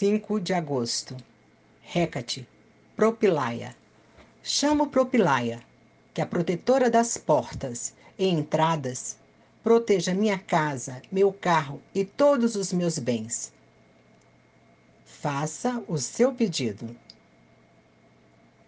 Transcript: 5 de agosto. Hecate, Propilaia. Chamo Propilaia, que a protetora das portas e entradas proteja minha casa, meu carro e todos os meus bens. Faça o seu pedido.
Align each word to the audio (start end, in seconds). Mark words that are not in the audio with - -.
5 0.00 0.40
de 0.40 0.54
agosto. 0.54 1.14
Hecate, 1.94 2.48
Propilaia. 2.96 3.76
Chamo 4.42 4.86
Propilaia, 4.86 5.62
que 6.14 6.22
a 6.22 6.26
protetora 6.26 6.88
das 6.88 7.18
portas 7.18 7.92
e 8.18 8.26
entradas 8.26 9.18
proteja 9.62 10.14
minha 10.14 10.38
casa, 10.38 11.02
meu 11.12 11.30
carro 11.30 11.82
e 11.94 12.02
todos 12.02 12.56
os 12.56 12.72
meus 12.72 12.98
bens. 12.98 13.52
Faça 15.04 15.84
o 15.86 15.98
seu 15.98 16.32
pedido. 16.32 16.96